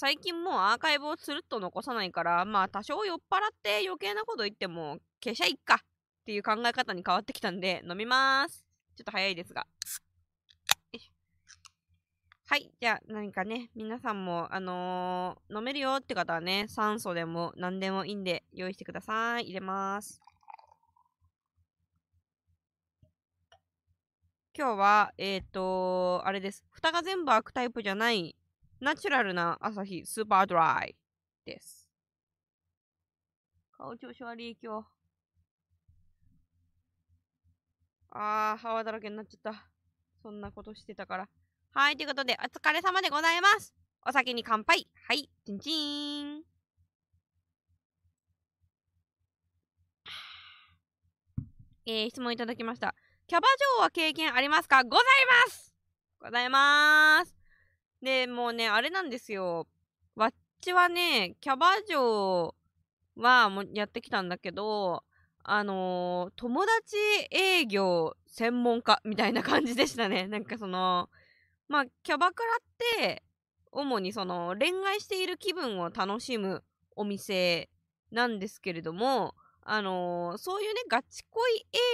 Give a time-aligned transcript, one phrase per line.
[0.00, 3.22] 最近もうアーカイブをつるっと残さないから、まあ多少酔っ払っ
[3.62, 5.78] て余計なこと言っても消しゃいっかっ
[6.24, 8.64] ていう考え方に変わってきたんで飲みます。
[8.96, 9.66] ちょっと早いですが。
[12.46, 12.72] はい。
[12.80, 19.44] じゃあ、何かね、皆さんも、あのー、飲めるよって方はね、酸素でも何でもいいんで用意してください。
[19.44, 20.18] 入れます。
[24.56, 26.64] 今日は、えっ、ー、と、あれです。
[26.70, 28.34] 蓋が全部開くタイプじゃない、
[28.80, 30.96] ナチュラルな朝日スーパードライ
[31.44, 31.86] です。
[33.76, 34.86] 顔調子悪い今日。
[38.12, 39.66] あー、泡だらけになっちゃった。
[40.22, 41.28] そんなことしてたから。
[41.72, 43.74] はい、ということで、お疲れ様でございます。
[44.06, 44.88] お酒に乾杯。
[45.06, 46.42] はい、チンチン。
[51.84, 52.94] えー、質問いただきました。
[53.26, 54.84] キャバ嬢は経験ありますか？
[54.84, 55.04] ござい
[55.46, 55.74] ます
[56.18, 57.39] ございます。
[58.02, 59.66] で、もうね、あれなんですよ。
[60.14, 62.54] わっちはね、キャバ嬢
[63.16, 65.04] はもやってきたんだけど、
[65.42, 66.96] あのー、友達
[67.30, 70.26] 営業専門家みたいな感じでしたね。
[70.26, 71.08] なんかその、
[71.68, 72.58] まあ、キャバクラっ
[73.00, 73.22] て、
[73.72, 76.64] 主にその恋愛している気分を楽しむ
[76.96, 77.70] お店
[78.10, 81.42] なんですけれども、あのー、そういうね、ガチ恋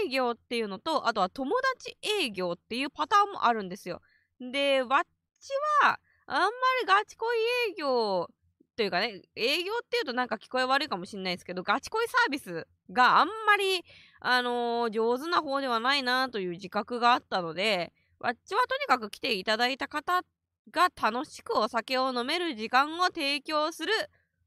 [0.07, 4.01] 営業っていうのと、あとは友達営業っていうパターンもあるんですよ。
[4.41, 5.03] で、わっ
[5.41, 5.51] ち
[5.83, 6.49] は、あんま
[6.83, 7.29] りガチ恋
[7.71, 8.29] 営業
[8.77, 13.85] というかね、営業っていうとなんか聞こえ悪いかもしれないですけど、ガチ恋サービスがあんまり、
[14.21, 20.23] あのー、上手な方ではないなという自覚があったので、わっちはとにかく来ていただいた方
[20.71, 23.93] が楽しくお酒を飲める時間を提供する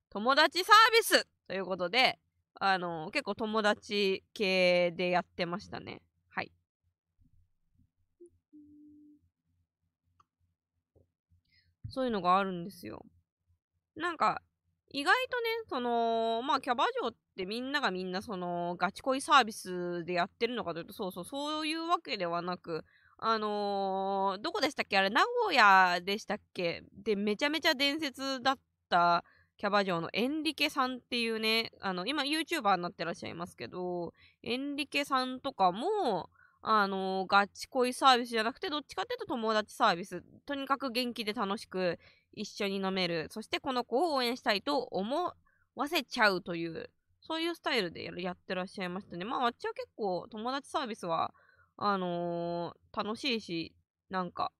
[0.09, 2.19] 友達サービスということで、
[2.59, 6.01] あの、結構友達系でやってましたね。
[6.29, 6.51] はい。
[11.89, 13.05] そういうのがあるんですよ。
[13.95, 14.41] なんか、
[14.91, 22.83] 意外とね、その、まあ、キャバ嬢ってみんながみんなその、ガチ恋サービスでやってるのかというと、そうそう、そういうわけではなく、
[23.17, 24.97] あのー、どこでしたっけ？
[24.97, 26.83] あれ、名古屋でしたっけ？
[26.93, 29.25] で、めちゃめちゃ伝説だった
[29.57, 36.29] キャバ嬢のエンリケさんっていうね、あの、今 YouTuber になってらっしゃいますけど、エンリケさんとかも、
[36.61, 40.23] あの、ガチ恋サービスじゃなくて、どっちかっていうと友達サービス。
[40.45, 41.97] とにかく元気で楽しく
[42.33, 43.27] 一緒に飲める。
[43.31, 45.33] そしてこの子を応援したいと思
[45.75, 46.89] わせちゃうという、
[47.21, 49.25] そういうスタイルでやってらっしゃいましたね。
[49.25, 51.33] まあ、あっちは結構友達サービスは、
[51.77, 53.73] あのー、楽しいし、
[54.09, 54.51] なんか、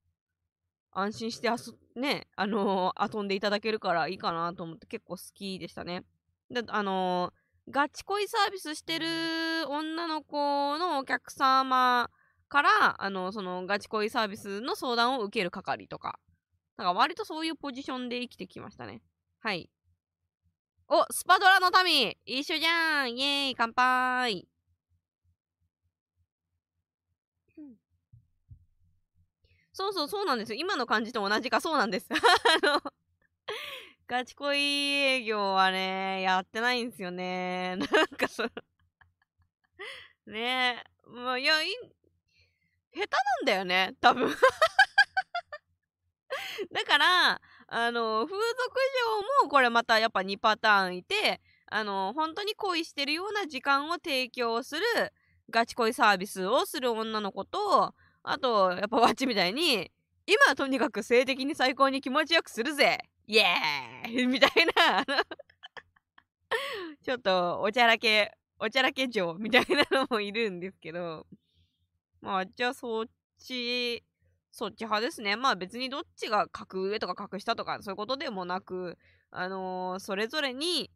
[0.92, 6.04] 安心して遊、ね、あのー、遊んでいただけるからいいかなと思って結構好きでしたね。
[6.50, 9.06] で、あのー、ガチ恋サービスしてる
[9.72, 12.10] 女の子のお客様
[12.48, 16.20] から、あの、そのガチ恋サービスの相談を受ける係とか、
[16.78, 19.02] なんか割とそういうポジションで生きてきましたね。
[19.40, 19.70] はい。
[20.88, 24.48] お、スパドラの民一緒じゃんイェーイ乾杯
[29.72, 30.58] そうそう、そうなんですよ。
[30.60, 32.10] 今の感じと同じか、そうなんです。
[32.12, 32.82] あの、
[34.08, 37.76] ガチ恋営業はね、やってないんですよね。
[37.78, 38.50] なんかその
[40.30, 40.84] ね。
[41.08, 41.68] え、まあ、いや、い、
[42.94, 43.08] 下手な
[43.44, 44.30] んだよね、多分。
[46.72, 48.46] だから、あの、風俗
[49.42, 54.82] 嬢もこれまたやっぱ2パターンいて、あの、本当に恋してるような時間を提供する
[55.50, 59.92] ガチ恋サービスをする女の子と、あと、やっぱワッチみたいに、
[60.26, 65.06] 今とにかく性的に最高に気持ちよくするぜイエーイみたいな、
[67.04, 71.26] ちょっとおちゃらけ、おちゃらけ嬢みたいなのもいるんですけど、
[72.22, 73.06] まあ、じゃあそっ
[73.38, 74.04] ち、
[74.52, 75.36] そっち派ですね。
[75.36, 78.98] まあ別にどっちが格上とか格下とかそういうことでもなく、
[79.32, 80.92] あのー、それぞれに、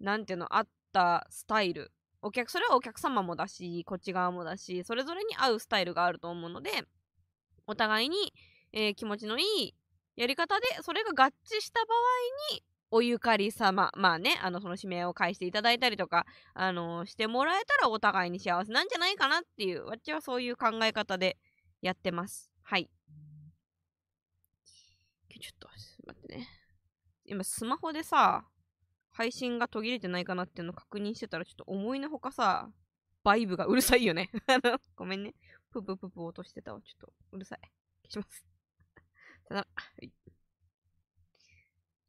[0.00, 6.70] なんていうの、あったスタイルお客、それはお客様もだし、こっち側もだし、それぞれに合うスタイルがあると思うので、
[7.66, 8.32] お互いに、
[8.72, 9.74] えー、気持ちのいい
[10.14, 12.62] やり方で、それが合致した場合に、
[12.94, 21.38] おゆかり様、まあね、あの、その指名を返していただいたりとか、あのー、してもらえたらお互いに幸せなんじゃないかなっていう、わっちはそういう考え方で
[21.80, 22.52] やってます。
[22.62, 22.90] はい。
[25.40, 25.68] ちょっと、
[26.06, 26.48] 待ってね。
[27.24, 28.44] 今、スマホでさ、
[29.10, 32.70] 配信が途切れてないかなっていうのを確認してたら、ちょっと思いのほかさ、
[33.24, 34.30] バイブがうるさいよね。
[34.96, 35.34] ごめんね。
[35.70, 36.82] ププププ落としてたわ。
[36.82, 37.60] ちょっとうるさい。
[38.10, 38.46] 消します。
[39.48, 40.12] ただ、はい。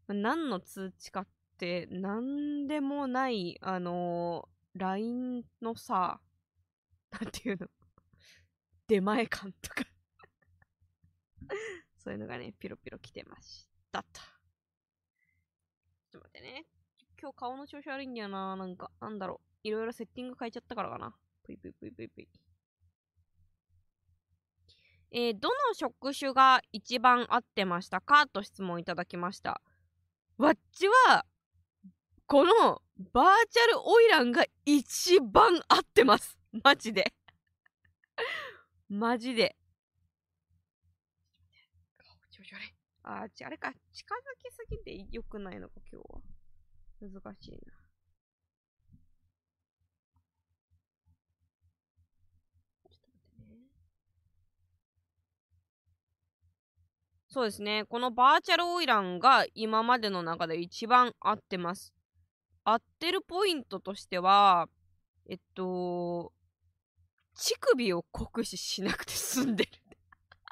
[0.07, 1.27] 何の通知かっ
[1.57, 6.19] て、何でもない、あのー、LINE のさ、
[7.11, 7.67] なんていうの？
[8.87, 9.85] 出前感とか
[11.95, 14.21] そういうのがね、ピロピロ来てましたと。
[16.11, 16.65] ちょっと待ってね。
[17.21, 18.55] 今日顔の調子悪いんだよな。
[18.55, 19.67] なんか、なんだろう。
[19.67, 21.15] いろいろセッティング変えちゃったからかな。
[21.43, 22.29] ぷいぷいぷいぷいぷい。
[25.11, 28.27] えー、どの職種が一番合ってましたか？
[28.27, 29.61] と質問いただきました。
[30.37, 31.25] わっちは、
[32.25, 32.81] この
[33.13, 36.37] バーチャルオイランが一番合ってます。
[36.63, 37.13] マジで
[38.89, 39.55] マジで。
[43.03, 43.73] あ、あれか。
[43.91, 46.21] 近づきすぎて良くないのか、今日は。
[47.01, 47.82] 難しいな。
[57.33, 57.83] そうですね。
[57.89, 61.91] このバーチャルオイランが今までの中で一番合ってます。
[62.63, 64.67] 合ってるポイントとしては、
[65.27, 66.31] えっと、
[67.35, 69.71] 乳首を酷使しなくて済んでる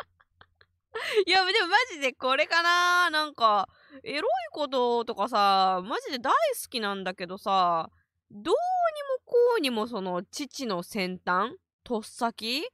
[1.28, 3.70] いや、でもマジでこれかななんか、
[4.04, 7.92] エロいこととかさ、マジで大好きなんだけどさ、
[8.32, 8.56] どうにも
[9.24, 11.52] こうにもその父の先端
[11.84, 12.68] とっさき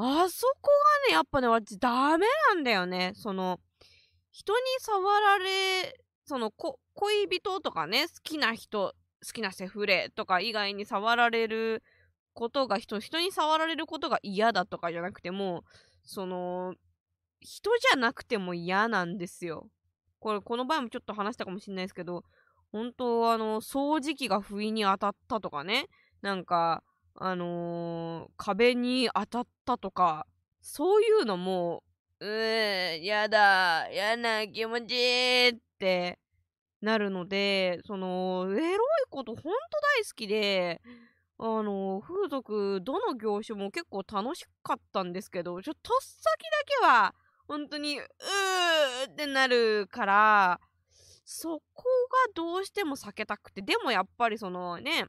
[0.00, 0.70] あそこ
[1.08, 3.12] がね、やっぱね、私ダメなんだよね。
[3.16, 3.58] その、
[4.30, 8.94] 人に触られ、その、こ、恋人とかね、好きな人、
[9.26, 11.82] 好きなセフレとか以外に触られる
[12.32, 15.64] ことが人、人に触られることが嫌だとかじゃなくても、
[16.04, 16.74] その、
[17.40, 19.68] 人じゃなくても嫌なんですよ。
[20.20, 22.22] これ、この場合もちょっと話したかもしれないですけど、
[22.70, 25.86] 本当あの、掃除機が不意に当たったとかね、
[26.22, 26.84] なんか、
[27.20, 30.26] あのー、壁に当たったとか、
[30.60, 31.82] そういうのも、
[32.20, 36.18] うーん、やだ、やな気持ちいいって
[36.80, 38.78] なるので、その、エロい
[39.10, 39.48] ことほんと
[39.98, 40.80] 大好きで、
[41.38, 46.50] あの、風俗、どの業種も結構楽しかったんですけど、ちょっとっさきだ
[46.80, 47.14] けは、
[47.48, 50.60] 本当に、うーってなるから、
[51.24, 51.84] そこ
[52.26, 55.06] がどうしても避けたくて、でもやっぱりそのね、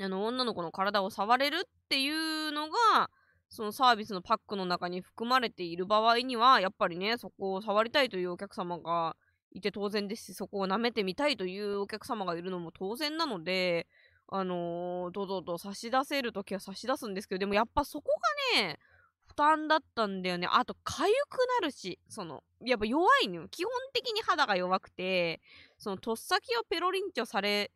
[0.00, 3.10] あの、女の子の体を触れるっていうのが、
[3.48, 9.16] そのサービスのパックの中に含まれている場合には、やっぱりね、そこを触りたいというお客様が
[9.52, 13.86] いて当然ですし、そこを舐めてみたいというお客様がいるのも当然なので、
[14.30, 18.12] あのー、どどど差し出せるときは差し出すんですけど、でもやっぱそこ
[18.54, 18.78] がね、
[19.26, 20.46] 負担だったんだよね。
[20.50, 23.48] あと、痒くなるし、その、やっぱ弱いのよ。
[23.48, 25.40] 基本的に肌が弱くて、
[25.78, 27.70] その、とっさきをペロリンチョされ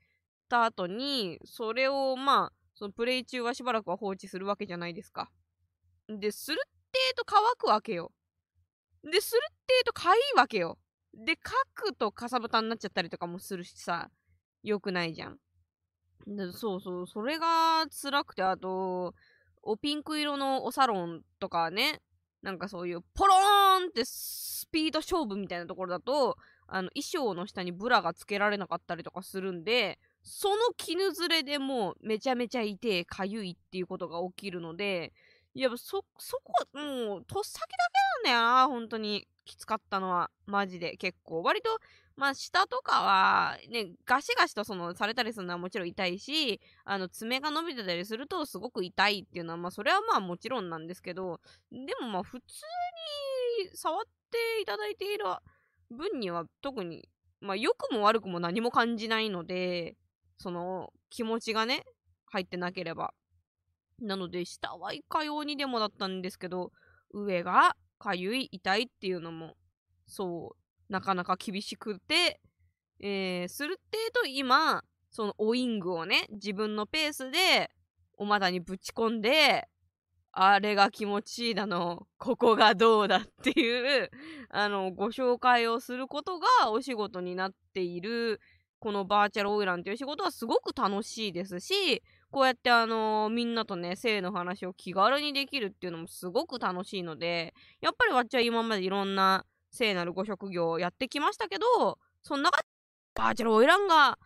[0.53, 5.31] た後に、それをまあ、そのプレイ中はしばらくは放置するわけじゃないですか。
[6.09, 8.13] で、するってーと乾くわけよ。
[9.03, 10.79] で、するってーとかいいわけよ。
[11.15, 14.11] で、書くとかさぶたになっちゃったりとかもするしさ、
[14.63, 15.39] 良くないじゃん。
[16.27, 19.15] でそうそう、それが辛くて、あと、
[19.63, 22.03] おピンク色のおサロンとかね、
[22.43, 35.13] なんかそういうポローンってスピード勝負みたいなところだと、あの衣装の下にブラがつけられなかったりとかするんで、その絹ずれでもうめちゃめちゃ痛い、かゆいっていうことが起きるので、
[35.55, 37.77] いや、そ、そこ、もう、とっさきだ
[38.23, 39.29] けなんだよな、本当に。
[39.45, 41.43] きつかったのは、マジで結構。
[41.43, 41.79] 割と、
[42.17, 51.41] まあ、下とかは、ね、ガシガシとその、されたりするのはもちろん痛いし、あの、爪が伸びてたりするとすごく痛いっていうのは、まあ、それはまあもちろんなんですけど、
[51.71, 52.47] でもまあ、普通
[53.69, 55.25] に触っていただいている
[55.91, 57.09] 分には、特に、
[57.41, 59.97] まあ、良くも悪くも何も感じないので、
[60.43, 61.85] その、気持ちがね、
[62.27, 63.15] 入ってなければ。
[64.01, 66.73] なので、下はいかようにでもだったんですけど、
[67.13, 69.55] 上がかゆい、痛いっていうのも、
[70.09, 70.57] そ
[70.89, 72.41] う、なかなか厳しくて、
[72.99, 77.71] えー、するってと今、そのオイングをね、自分のペースで、
[78.19, 79.69] お股にぶち込んで、
[80.33, 84.11] あれが気持ちいいだの、ここがどうだっていう、
[84.51, 88.41] あの、ご紹介をすることがお仕事になっている、
[88.83, 102.67] このバーチャルオイランっていう仕事はすごく楽しいですし、こうやってあのー、みんなとね、性の話を気軽にできるっていうのもすごく楽しいので、やっぱりわっちは今までいろんな聖なるご職業をやってきましたけど、その中で
[103.15, 104.19] バーチャルオイランが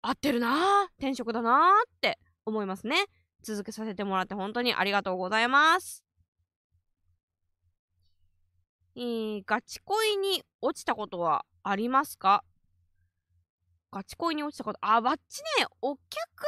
[0.00, 3.06] 合ってるな転職だなって思いますね。
[3.42, 6.04] 続けさせてもらって本当にありがとうございます。
[8.94, 12.44] えー、ガチ恋に落ちたことはありますか？
[13.94, 16.02] ガチ恋に落ちたこと、あ、わっちね、お客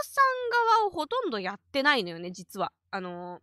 [0.04, 2.72] さん側をほとんどやってないのよね、実は。
[2.90, 3.40] あの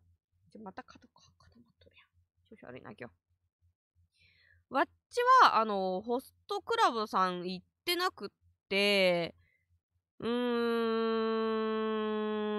[0.53, 2.07] ー、また肩、固まっとるやん。
[2.49, 3.13] 調子悪いな、今日。
[4.71, 8.29] わっちは、あのー、ホストクラブさん行ってなくっ
[8.67, 9.35] て、
[10.19, 10.29] うー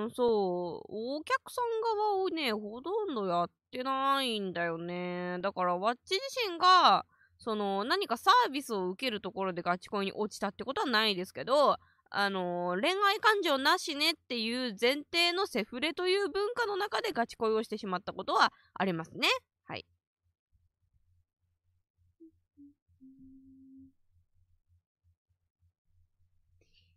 [0.07, 5.37] ん、そう、お客さん側をね、ほとんどやってないんだよね。
[5.43, 6.23] だから、わっち自
[6.53, 7.05] 身が、
[7.39, 11.77] その、何かサービスを受けるところでガチ恋に落ちたってことはないですけど、
[12.17, 19.29] あの恋愛感情なしねっていう前提のセフレという文化の中でガチ恋をしてしまったことはありますね。
[19.65, 19.85] はい。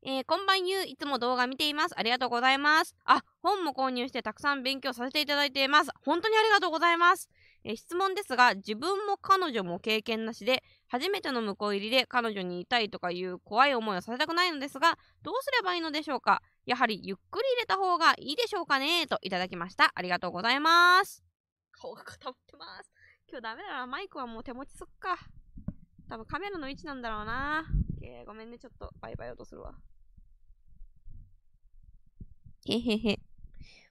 [0.03, 1.95] えー、こんばんゆう、いつも動画見ています。
[1.97, 2.95] ありがとうございます。
[3.03, 5.91] あ、本も購入してたくさん勉強させていただいています。
[6.05, 7.27] 本当にありがとうございます。
[7.63, 16.41] えー、質問ですが、自分も彼女も経験なしで、初めての婿入りで彼女にいたいとかいう怖い思いをさせたくないのですが、どうすればいいのでしょうか？
[16.65, 19.07] やはりゆっくり入れた方がいいでしょうかね？
[19.07, 19.91] といただきました。
[19.93, 21.23] ありがとうございます。
[21.71, 22.91] 顔が固まってます。
[23.29, 23.87] 今日ダメだな。
[23.87, 25.17] マイクはもう手持ちすっか。
[26.09, 27.65] 多分カメラの位置なんだろうな。
[28.01, 28.57] えー、ごめんね。
[28.57, 29.73] ちょっとバイバイ音するわ。
[32.65, 33.19] へへへ。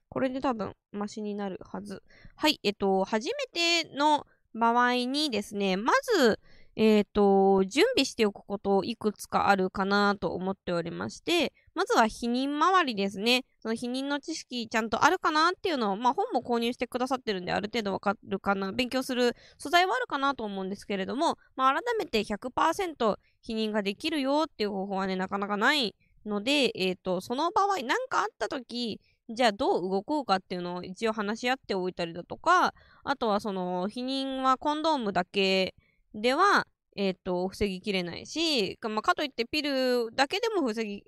[0.09, 2.03] これで多分、マシになるはず。
[2.35, 6.39] はい、えっと、初めての場合にですね、まず、
[6.79, 13.45] えっ、と、準備しておくこといくつかあるかなと思っておりまして、まずは否認周りですね。
[13.59, 25.95] その否認の知識ちゃんとあるかなっていうのを、まあ本も購入してくださってるんである程度わかるかな、勉強する素材はあるかなと思うんですけれども、まあ改めて100%否認ができるよっていう方法はね、なかなかない
[26.27, 35.75] ので、えっ、ー、と、その場合、何かあった時、じゃあどう動こうかっていうのを一応話し合っておいたりだとか、あとはその、避妊はコンドームだけ
[36.13, 36.65] では、
[36.95, 41.03] えっ、ー、と、防ぎきれないし、まあ、かといってピルだけでも防ぎ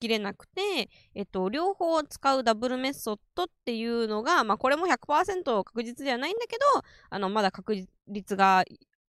[0.00, 8.64] きれなくて、えっ、ー、と、両方使うダブルメソッドっていうのが、まあ、これも100%確実ではないんだけど、あの、まだ確率が、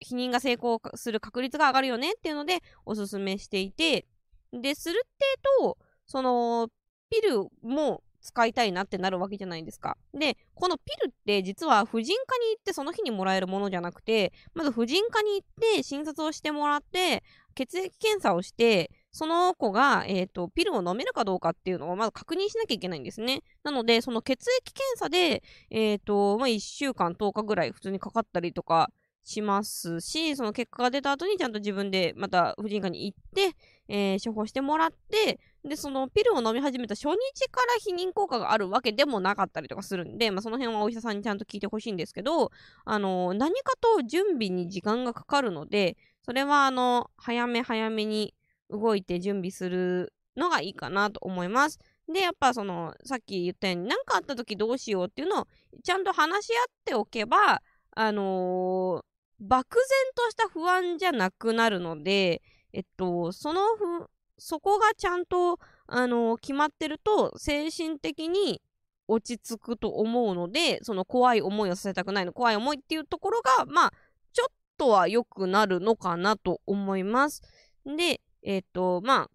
[0.06, 4.06] 避妊が成功する確率が上がるよねっていうので、おすすめしていて、
[4.54, 5.26] で、するって
[5.60, 6.70] と、その、
[7.10, 9.98] ピルも使いたいなってなるわけじゃないですか。
[10.14, 17.24] で、このピルって実は婦人科に行ってその日にもらえるものじゃなくて、まず婦人科に行って診察をしてもらって、
[17.56, 23.42] 血液検査をして、その子が、えっ、ー、と、ピルを飲めるかどうかっていうのをまず確認しなきゃいけないんですね。
[23.64, 25.42] なので、その血液検査で、
[25.72, 28.92] えっ、ー、と、まあ、1週間、10日ぐらい普通にかかったりとか
[29.28, 33.56] しますし、その結果が出た後にちゃんと自分でまた婦人科に行って、
[33.90, 42.52] えー、処方してもらって、で、そのピルを飲み始めた初日から避妊効果があるわけでもなかったりとかするんで、まあ、その辺はお医者さんにちゃんと聞いてほしいんですけど、
[42.86, 48.34] あの、何かと準備に時間がかかるので、それはあの、早め早めに
[48.70, 51.80] 動いて準備するのがいいかなと思います。
[52.12, 55.48] で、やっぱその、さっき言ったように、何かあった時どうしようっていうのを、
[55.84, 57.62] ちゃんと話し合っておけば、
[57.92, 59.06] あのー、
[59.40, 62.42] 漠然とした不安じゃなくなるので、
[62.74, 68.62] えっと、そのふ、そこがちゃんと、あの、決まってると、精神的に
[69.08, 73.94] 落ち着くと思うので、その怖い思いをさせたくないの、怖い思いっていうところが、まあ、
[74.34, 77.42] ちょっとは良くなるのかなと思います。
[77.86, 79.30] で、えっと、まあ、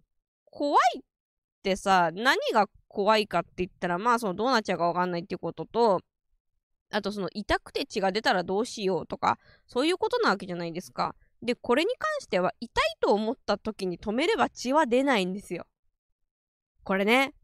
[0.44, 1.02] 怖いっ
[1.62, 6.00] てさ、何が怖いかって言ったら、まあ、そのどうなっちゃうかわかんないっていうことと、
[6.90, 11.14] あとその痛くて血が出たらどうしようとか、そういうことなわけじゃないですか。
[11.42, 15.66] で、これに関しては痛いと思った時に止めれば血は出ないんですよ。
[16.84, 17.34] これね。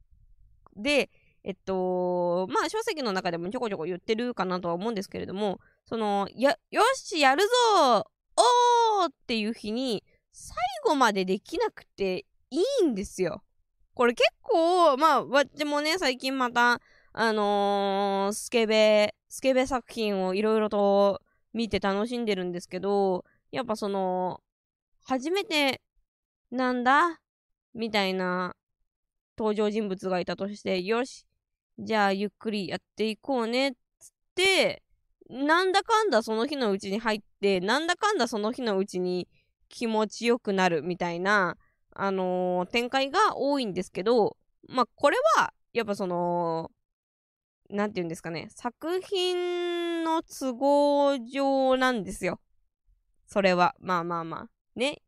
[0.76, 1.10] で、
[1.44, 13.42] えっと、まあ書籍の中でもちょこちょこ言ってるかなとは思うんですけれども、その、や、よし、やるぞおーっていう日に、最後までできなくていいんですよ。
[13.94, 16.80] これ結構、まあ、わっちもね、最近また、
[17.12, 21.20] あのー、スケベ、スケベ作品をいろいろと
[21.52, 24.40] 見て楽しんでるんですけど、やっぱその、
[25.04, 25.80] 初めて、
[26.50, 27.20] なんだ？
[27.74, 28.56] みたいな
[29.36, 31.26] 登場人物がいたとして、よし、
[31.78, 34.82] じゃあゆっくりやっていこうね、つって、
[35.30, 39.28] なんだかんだその日のうちに入って、なんだかんだその日のうちに
[39.68, 41.56] 気持ちよくなるみたいな、
[41.94, 44.36] あのー、展開が多いんですけど、
[44.68, 46.70] まあ、これは、やっぱその、
[47.70, 52.40] なんて言うんですかね、作品の都合上なんですよ。
[53.28, 53.76] それは。
[53.78, 54.48] まあまあまあ。
[54.74, 55.02] ね。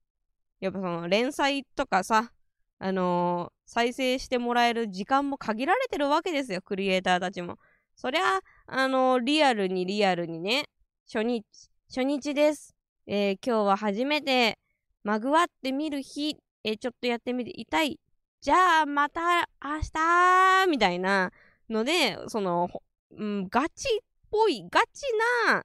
[0.61, 2.33] やっぱその連載とかさ、
[2.79, 7.59] あのー、再生してもらえる時間も限られてるわけですよ、クリエイターたちも。
[7.97, 10.65] そりゃ、あのー、リアルにリアルにね、
[11.11, 11.45] 初日、
[11.89, 12.75] 初日です。
[13.07, 14.59] えー、今日は初めて、
[15.03, 17.99] まぐわってみる日、えちょっとやってみて痛い。
[18.41, 21.33] じゃあ、また明日みたいな
[21.69, 22.69] ので、その、
[23.13, 25.03] うん、ガチっぽい、ガチ
[25.47, 25.65] な、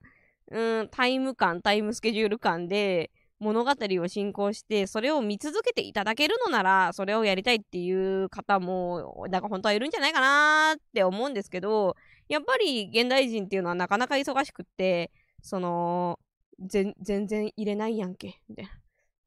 [0.52, 11.96] うん、タイム感、タイムスケジュール感で物語を進行して、それを見続けていただけるのなら、それをやりたいっていう方も、なんか本当はいるんじゃないかなって思うんですけど、
[12.30, 15.12] やっぱり現代人っていうのはなかなか忙しくって、
[15.42, 16.20] その、
[16.60, 18.72] 全然入れないやんけ、みたいな。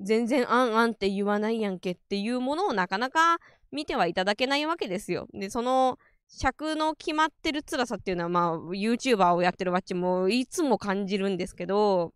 [0.01, 3.39] 全然あんあんって言わないやんけっていうものをなかなか
[3.73, 5.27] 見てはいただけないわけですよ。
[5.35, 12.13] で、その尺の決まってる辛さっていうのは、まあ、YouTuber をやってるわっちもいつも感じるんですけど、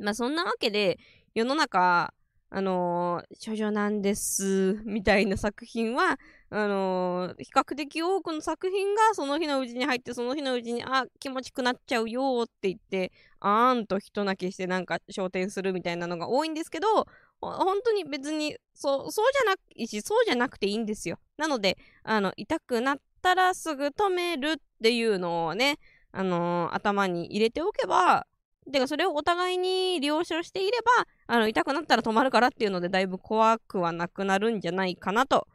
[0.00, 0.98] まあそんなわけで、
[1.34, 2.12] 世の中、
[2.52, 6.18] あのー、処女なんです、みたいな作品は、
[6.50, 17.06] あのー、比較的多くの作品がその日のうちに入って、その日のうちに、あ、気持ちくなっちゃうよって言って、あーんと人泣きしてなんか昇天するみたいなのが多いんですけど、
[17.40, 21.20] 本当に別に、そう、そうじゃないし、そうじゃなくていいんですよ。
[21.36, 25.78] なので、あの、痛くなったらすぐ止めるっていうのをね、
[26.12, 28.26] あのー、頭に入れておけば、
[28.70, 35.46] てかそれをお互いに了承していれば、あの、痛くなったら止まるからっていうので、だいぶ怖くはなくなるんじゃないかなと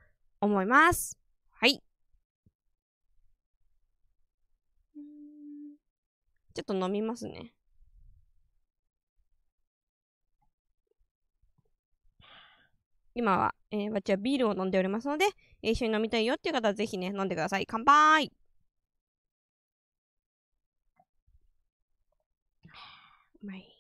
[0.42, 1.18] 思います。
[1.52, 1.82] はい。
[6.54, 7.54] ちょっと飲みますね。
[13.14, 15.26] 今は、えー、わちはビールを飲んでおりますので、
[15.72, 17.66] 一緒に飲みたいよっていう方はぜひね、飲んでください。
[17.68, 18.32] 乾杯
[23.42, 23.76] うまい。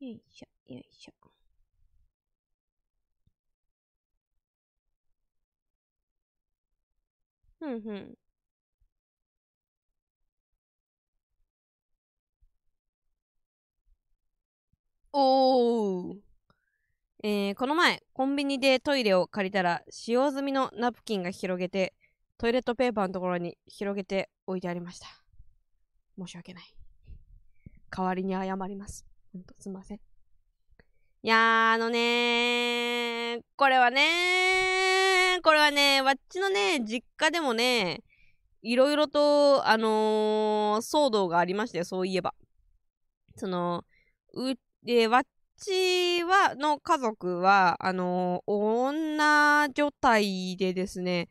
[0.00, 1.12] よいしょ、よいしょ。
[7.58, 8.16] ふんふん。
[15.16, 16.16] おー。
[17.22, 21.94] えー、この前、コンビニでトイレを借りたら、使用済みのナプキンが広げて、
[22.36, 25.06] トイレットペーパーのところに広げて置いてありました。
[26.18, 26.64] 申し訳ない。
[27.96, 29.06] 代わりに謝ります。
[29.32, 29.98] ほんと、すいません。
[29.98, 30.00] い
[31.22, 38.02] やー、あのね、これはね、これはね、わっちのね、実家でもね、
[38.62, 42.34] いろいろと、あのー、騒動がありましたよ、そういえば。
[43.36, 43.84] その、
[44.32, 44.54] う、
[44.84, 45.22] で、わっ
[45.56, 51.28] ちは、の家族は、あの、女女体でですね、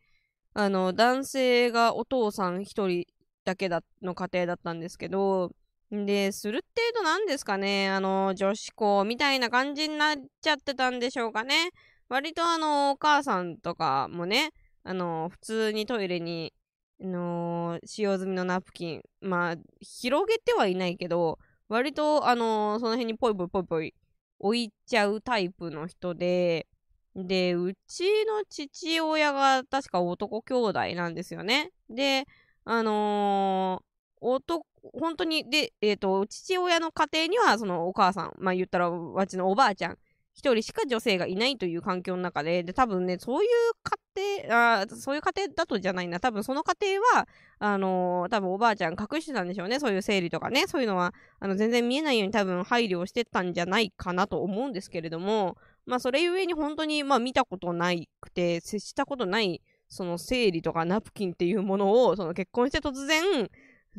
[0.53, 3.05] あの、男性がお父さん一人
[3.45, 5.51] だけだ、の家庭だったんですけど、
[5.91, 11.69] で、する程度なんですかね、あの、女子校みたいな感じになっちゃってたんでしょうかね。
[12.09, 14.51] 割とあの、お母さんとかもね、
[14.83, 16.53] あの、普通にトイレに、
[17.01, 21.37] あの使用済みのナプキン、まあ、広げてはいないけど、
[21.73, 23.93] 割と、あのその辺にぽいぽいぽいぽい
[24.39, 26.67] 置いちゃうタイプの人で、
[27.15, 31.71] で、うちの父親が確か男兄弟なんですよね。
[31.89, 32.25] で、
[32.65, 39.97] あのー、男、本当に、で、えっ、ー、と、父親の家庭には、そのお母さん、まあ言ったら、わちのおばあちゃん
[40.35, 43.49] 一人しか女性がいないという環境の中で、で、多分ね、そういう
[44.15, 47.27] 家庭、あそういう家庭だとじゃないな、多分その家庭は、
[47.59, 63.49] あのー、多分おばあちゃん隠してたんでしょうね、そういう生理とかね、そういうのは、あの、全然見えないように多分配慮してたんじゃないかなと思うんですけれども、まあ、それゆえに本当に、まあ、見たことないくて、接したことない、その生理とかナプキンっていうものを、その結婚して突然、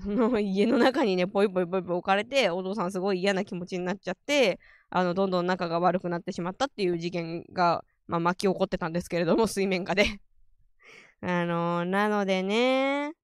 [0.03, 4.59] その家の中にね、ぽいぽいぽいぽい置かれて、お父さんすごい嫌な気持ちになっちゃって、
[4.91, 10.21] あの、どんどん仲が悪くなってしまったっていう事件が、まあ、巻き起こってたんですけれども、水面下で
[11.23, 13.15] あの、なのでね、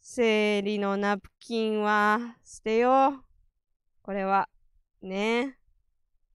[0.00, 3.24] 生理のナプキンは捨てよう。
[4.02, 4.48] これは。
[5.02, 5.56] ね。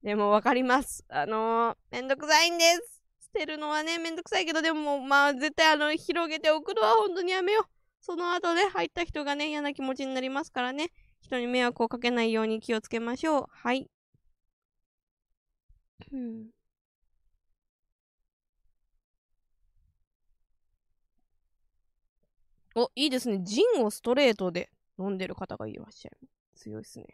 [0.04, 1.04] でもわかります。
[1.10, 3.04] あの、めんどくさいんです。
[3.22, 7.64] 捨てるのはね、めんどくさいけど、でもまあ絶対あの、広げておくのは本当にやめよう。
[8.02, 10.92] その後ね、入った人がね、嫌な気持ちになりますからね。
[11.22, 13.46] 人に迷惑をかけないように気をつけましょう。
[13.50, 13.90] はい。
[16.12, 16.50] うん。
[22.76, 23.40] お、いいですね。
[23.44, 26.18] ジンをストレートで飲んでる方がいらっしゃる。
[26.56, 27.06] 強いですね。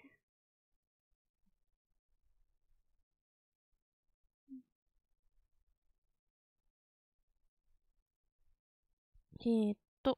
[9.44, 10.17] えー、っと。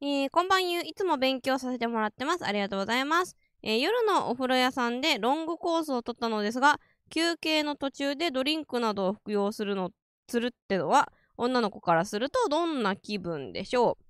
[0.00, 2.44] えー、こんばんゆ、いつも勉強させてもらってます。
[2.44, 3.36] ありがとうございます。
[3.62, 6.78] えー、夜のお風呂屋さんでロングコースを取ったのですが、
[7.10, 9.90] 休憩の途中でドリンクなどを服用するの、
[10.28, 14.04] するってのは、女の子からするとどんな気分でしょう？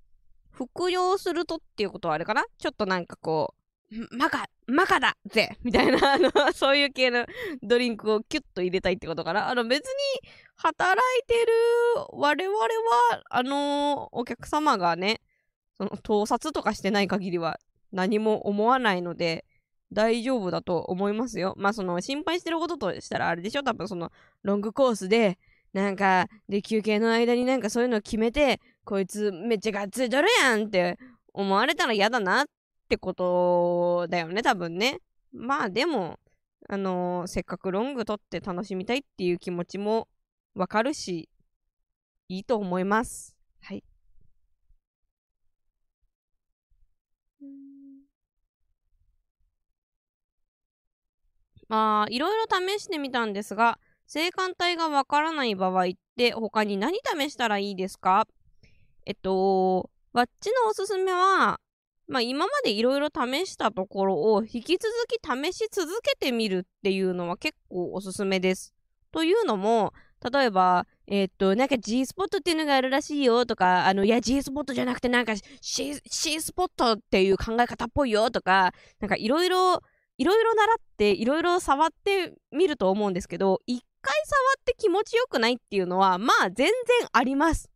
[0.50, 2.44] 服用するとっていうことはあれかな？
[2.58, 3.54] ちょっとなんかこ
[3.90, 5.56] う、マカ、マカだぜ！
[5.62, 7.26] みたいな、 あの、そういう系の
[7.62, 9.48] ドリンクをキュッと入れたいってことかな？
[9.48, 11.52] あの、別に働いてる
[12.12, 15.20] 我々は、あのお客様がね、
[15.76, 17.58] その、盗撮とかしてない限りは
[17.90, 19.44] 何も思わないので、
[19.92, 21.54] 大丈夫だと思いますよ。
[21.56, 24.10] まあその心配してることとしたらあれでしょ多分その
[24.42, 25.38] ロングコースで
[25.74, 30.98] なんか、で、休憩の間になんかそういうのを決めて、こいつめっちゃがっついとるやんって
[31.32, 32.46] 思われたら嫌だなっ
[32.88, 35.00] てことだよね、多分ね。
[35.32, 36.20] まあでも、
[36.68, 40.06] あのー、せっかくロング取って楽しみたいっていう気持ちも
[40.54, 41.28] わかるし、
[42.28, 43.34] いいと思います。
[43.60, 43.82] はい。
[51.68, 52.44] まあ、いろいろ
[52.76, 58.26] 試してみたんですが、性感帯がわからない場合って他に何試したらいいですか？
[59.06, 61.58] えっと、わっちのおすすめは、
[62.06, 68.74] まあ今までいろいろ試したところを引き続き試し続けてみるっていうのは結構おすすめです。
[69.10, 69.94] というのも、
[70.32, 79.80] 例えば、えー、っと、なんか G スポットっていうのがあるらしいよとか、あの、いや G スポットじゃなくてなんか C, C スポットっていう考え方っぽいよとか、なんかいろいろ、
[80.16, 86.72] いろいろ習っていろいろ触ってみると思うんですけど、一回触って気持ちよくないっていうのは、まあ全然
[87.12, 87.70] あります。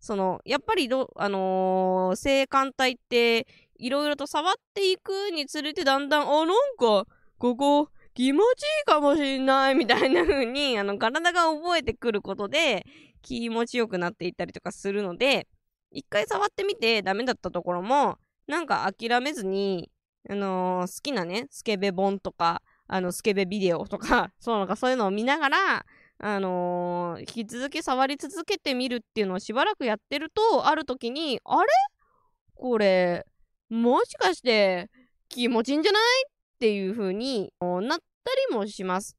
[0.00, 3.46] その、やっぱりど、あのー、性感帯って、
[3.78, 6.46] いろいろと触っていくにつれてだんだん、あ、なん
[6.78, 7.06] か、
[7.38, 12.86] ここ、気持ちいいかもしんないみたいな風に、あの、体が覚えてくることで、
[13.20, 15.48] 気持ちよくなっていったりとかするので、
[15.90, 19.90] 一回触ってみてダメだったところも、なんか諦めずに、
[20.28, 25.86] あのー、好きなね、スケベ本とか、あの、スケベビデオとか、 そうなんかそういうのを見ながら、
[26.18, 31.68] あのー、引き続き触り続けてみるっていうのをしばらくやってると、ある時に、あれ？
[32.54, 33.26] これ、
[33.68, 34.88] もしかして
[35.28, 36.02] 気持ちいいんじゃない？
[36.28, 39.16] っていう風になったりもします。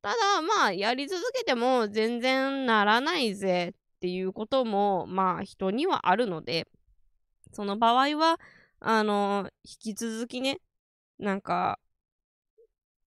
[0.00, 6.66] ただ、まあ、やり続けても全然ならないぜっていうことも、まあ、人にはあるので、
[7.52, 8.38] その場合は、
[8.80, 10.60] あの、引き続きね、
[11.18, 11.78] なんか、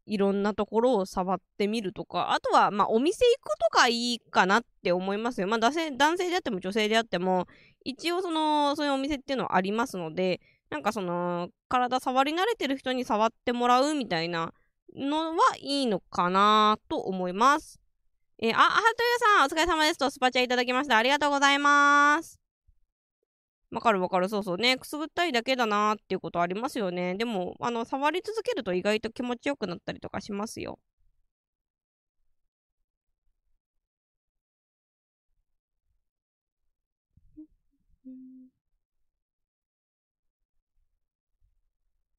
[0.05, 5.47] いろんなところを触ってみるとか、あとは、まあ、お店行くとかいいかなって思いますよ。
[5.47, 7.47] まあ、男性、男性であっても女性であっても、
[7.83, 14.53] 一応その、そういうお店っていうのはありますので、なんかその、体触り慣れてる人に触ってもらうみたいな
[14.95, 17.79] のはいいのかなと思います。
[18.39, 20.97] えー、あ、はとゆさん、お疲れ様ですとスパチャいただきました。
[20.97, 22.40] ありがとうございます。
[23.71, 24.29] わかるわかる。
[24.29, 24.77] そうそうね。
[24.77, 27.15] くすぐったいだけだなーっていうことありますよね。
[27.15, 30.77] でも、あの、触り続けると意外と気持ちよくなったりとかしますよ。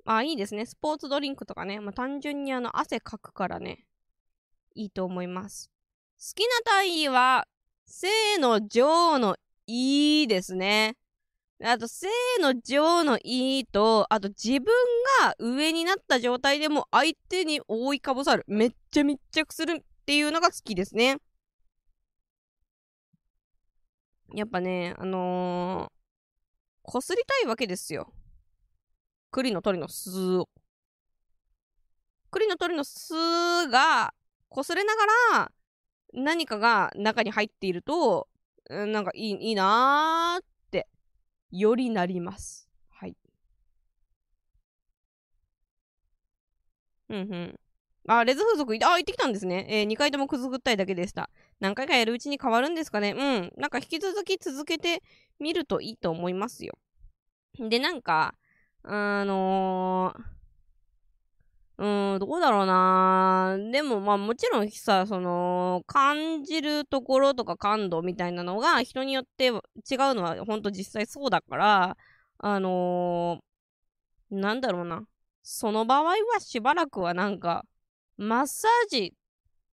[0.04, 0.66] まあ、いいですね。
[0.66, 1.80] スポーツドリンクとかね。
[1.80, 3.84] まあ、単純にあの、汗かくからね。
[4.74, 5.70] いいと思います。
[6.20, 7.46] 好きな体位は、
[7.86, 9.36] 性の女王の
[9.66, 10.96] いいですね。
[11.64, 12.08] あと、性
[12.40, 14.64] の上のいいと、あと自分
[15.20, 18.44] が上になった状態でも相手に覆いかぶさる。
[18.48, 21.18] めっちゃ密着するっていうのが好きですね。
[24.34, 25.90] やっぱね、あのー、
[26.82, 28.12] こすりたいわけですよ。
[29.30, 30.48] 栗の鳥の巣を。
[32.30, 33.14] 栗の鳥の巣
[33.68, 34.12] が、
[34.48, 35.52] こすれながら、
[36.14, 38.28] 何かが中に入っていると、
[38.68, 40.46] なんかいい、いいなーっ
[41.52, 42.68] よりなります。
[42.90, 43.16] はい。
[47.10, 47.60] うんうん。
[48.08, 49.66] あ、レズ風俗、あ、行ってきたんですね。
[49.68, 51.30] えー、2回ともくずぐったいだけでした。
[51.60, 53.12] 何回かやるうちに変わるんですかね。
[53.12, 53.52] うん。
[53.60, 55.02] なんか引き続き続けて
[55.38, 56.78] みるといいと思いますよ。
[57.58, 58.34] で、なんか、
[58.84, 60.41] あのー
[61.82, 69.60] うん、どうだろうなでも、まあもちろんさ、その、感じるところとか感度みたいなのが人によって違う
[70.14, 71.96] のは本当実際そうだから、
[72.38, 75.02] あのー、なんだろうな。
[75.42, 77.64] その場合はしばらくはなんか、
[78.16, 79.14] マッサージ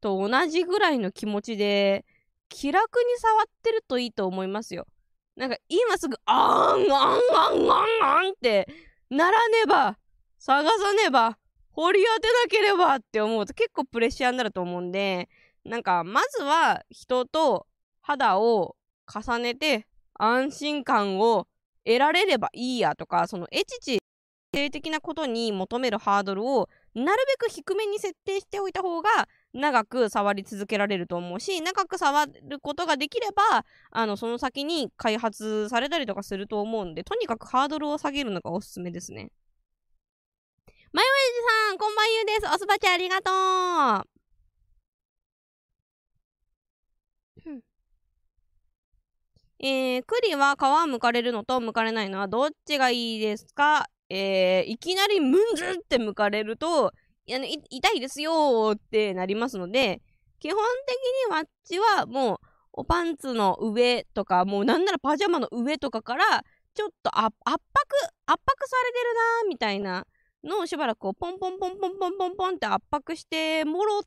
[0.02, 2.06] と同じぐらいの気持ちで、
[2.48, 4.88] 気楽に触ってるといいと思いますよ。
[5.36, 7.72] なんか今すぐ、あーん、あん、あん、
[8.04, 8.68] あん、あんって
[9.12, 10.00] ならねば、
[10.40, 11.38] 探さねば、
[11.80, 15.30] 掘り当てなければって思うと結構プレッシャーになると思うんで、
[15.64, 17.68] なんか、まずは人と
[18.02, 18.76] 肌を
[19.08, 21.48] 重ねて安心感を
[21.86, 24.00] 得られればいいやとか、そのエチチ
[24.54, 39.32] 性的なことに求めるハードルをなるべく低めに設定しておいた方が長く触り続けられると思うし、長く触ることができれば、あの、その先に開発されたりとかすると思うんで、とにかくハードルを下げるのがおすすめですね。
[40.92, 42.52] マヨネージさん、こんばんゆうです。
[42.52, 43.30] おすばちありがと
[44.02, 44.10] う。
[49.60, 53.86] えー、栗は皮剥かれるのと剥かれないのはどっちがいいですか？
[54.10, 56.92] えー、いきなりムンズって剥かれると、
[57.28, 60.02] いやね、痛いですよってなりますので、
[60.40, 60.98] 基本的
[61.30, 62.38] にわっちはもう、
[62.74, 67.62] おパンツの上とか、もうなんならパジャマの上とかから、ちょっと圧迫、圧
[68.26, 70.08] 迫されてるなみたいな
[70.44, 74.04] のをしばらくこうポンポンポンポンポンポンポンって圧迫してもろっ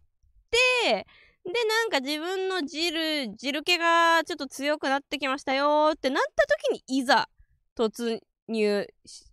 [0.84, 1.06] て、
[1.44, 7.28] で、なんか自分の汁、汁気がちょっと強くなってきましたよってなった時にいざ
[7.76, 8.86] 突入、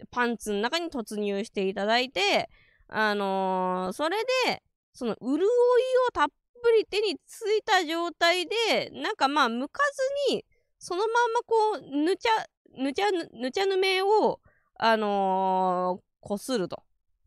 [0.09, 2.49] パンツの中に突入していただいて、
[2.87, 9.79] あのー、それで、その潤いをたっぷり手についた状態で、なんかまあ、向か
[10.27, 10.45] ずに、
[10.79, 12.29] そのまんまこう、ぬちゃ、
[12.75, 14.39] ぬちゃ、ぬちゃぬめを、
[14.79, 16.83] あのー、こすると。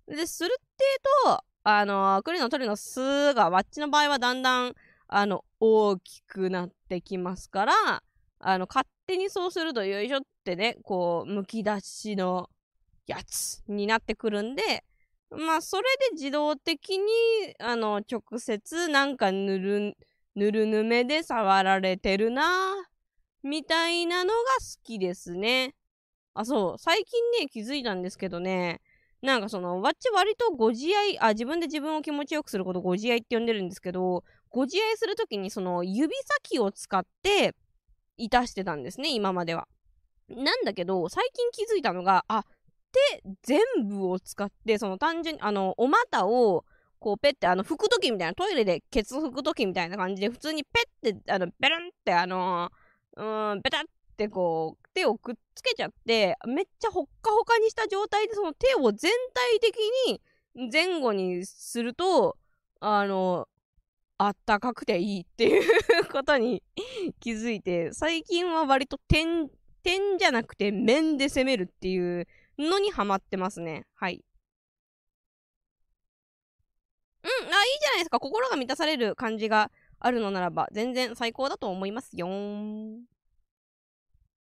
[0.07, 4.75] で、するっていうと、あのー、栗の鳥の巣が、わっちの場合はだんだん、
[5.09, 8.03] あの、大きくなってきますから、
[8.41, 12.51] あの、勝手にそうすると、よいしょってね、こう、むき出しの
[13.07, 14.85] やつになってくるんで、
[15.31, 17.05] まあ、それで自動的に、
[17.59, 19.97] あの、直接なんかぬる、
[20.35, 22.89] ぬるぬめで触られてるな
[23.43, 25.75] みたいなのが好きですね。
[26.35, 26.79] あ、そう。
[26.79, 28.81] 最近ね、気づいたんですけどね、
[29.23, 37.55] なんかその、わっち割とご自愛、あ、自分で自分を気持ちよくすることご自愛って呼んでるんですけど、ご自愛するときにその指先を使って、
[38.17, 39.67] いたしてたんですね、今までは。
[40.29, 42.45] なんだけど、最近気づいたのが、あ、
[42.93, 46.65] 手全部を使って、その単純に、あの、お股を、
[46.99, 53.83] こう、ペッて、あの、拭くときみたいな、トイレでケツ拭くときみたいな感じで、普通にペッて、あの、ベルンって、あのー、うん、ベタっ
[54.17, 59.77] てこう、手をくっつけちゃって、めっちゃほっかほかにした状態で、その手を全体的
[60.09, 60.21] に
[60.71, 62.37] 前後にすると、
[62.81, 63.49] あの、
[64.19, 66.63] あったかくていいっていうことに
[67.21, 69.51] 気づいて、最近は割と点、
[69.83, 72.27] 点じゃなくて面で攻めるっていう
[72.59, 73.85] のにハマってますね。
[73.95, 74.25] はい。
[77.25, 78.21] うん、あ、いいじゃないですか。
[78.21, 82.29] 心が満たされる感じがあるのならば、全然最高だと思いますよ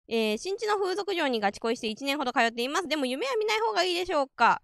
[0.08, 2.88] えー、新地の風俗嬢にガチ恋して1年ほど通っています。
[2.88, 4.62] でも夢は見ない方がいいでしょうか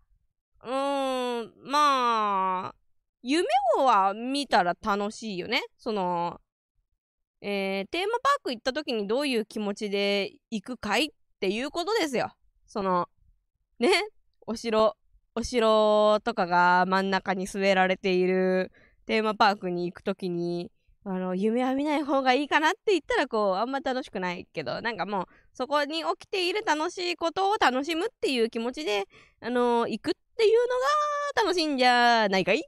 [0.63, 2.75] うーん、まあ、
[3.23, 3.45] 夢
[3.77, 5.63] をは見たら楽しいよね。
[5.77, 6.39] その、
[7.41, 12.33] えー、テーマパーク行った時にどういう気持ちで行くかいっていうことですよ。
[12.67, 13.09] その、
[13.79, 13.89] ね、
[14.45, 14.95] お城、
[15.35, 18.71] お城とかが真ん中に据えられている
[19.07, 20.71] テーマパークに行くときに、
[21.03, 29.05] あの、夢は見ない方がいいかなって言ったら、こう、あんま楽しくないけど、なんかもう、そこに起きている楽しいことを楽しむっていう気持ちで、
[29.39, 30.75] あの、行くっていうの
[31.41, 32.61] が楽しいんじゃないかい？